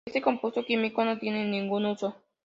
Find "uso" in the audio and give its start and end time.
1.85-2.15